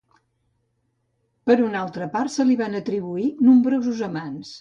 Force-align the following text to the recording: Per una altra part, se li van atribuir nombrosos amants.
Per 1.51 1.57
una 1.65 1.83
altra 1.85 2.07
part, 2.15 2.33
se 2.37 2.47
li 2.47 2.57
van 2.63 2.79
atribuir 2.79 3.29
nombrosos 3.49 4.03
amants. 4.09 4.49